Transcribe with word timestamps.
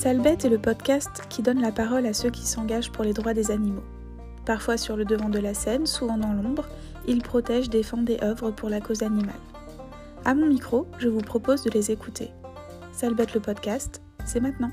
Salbette 0.00 0.46
est 0.46 0.48
le 0.48 0.56
podcast 0.56 1.24
qui 1.28 1.42
donne 1.42 1.60
la 1.60 1.72
parole 1.72 2.06
à 2.06 2.14
ceux 2.14 2.30
qui 2.30 2.46
s'engagent 2.46 2.90
pour 2.90 3.04
les 3.04 3.12
droits 3.12 3.34
des 3.34 3.50
animaux. 3.50 3.84
Parfois 4.46 4.78
sur 4.78 4.96
le 4.96 5.04
devant 5.04 5.28
de 5.28 5.38
la 5.38 5.52
scène, 5.52 5.84
souvent 5.84 6.16
dans 6.16 6.32
l'ombre, 6.32 6.64
ils 7.06 7.20
protègent, 7.20 7.68
défendent 7.68 8.08
et 8.08 8.18
œuvrent 8.24 8.50
pour 8.50 8.70
la 8.70 8.80
cause 8.80 9.02
animale. 9.02 9.34
À 10.24 10.32
mon 10.32 10.46
micro, 10.46 10.86
je 10.96 11.08
vous 11.08 11.20
propose 11.20 11.64
de 11.64 11.70
les 11.70 11.90
écouter. 11.90 12.30
Salbette 12.92 13.34
le 13.34 13.40
podcast, 13.40 14.00
c'est 14.24 14.40
maintenant. 14.40 14.70